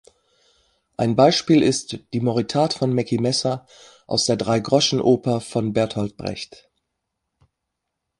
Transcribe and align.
Ein 0.97 1.15
Beispiel 1.15 1.61
ist 1.61 1.99
"Die 2.11 2.21
Moritat 2.21 2.73
von 2.73 2.91
Mackie 2.91 3.19
Messer" 3.19 3.67
aus 4.07 4.25
der 4.25 4.35
"Dreigroschenoper" 4.35 5.41
von 5.41 5.73
Bertolt 5.73 6.17
Brecht. 6.17 6.71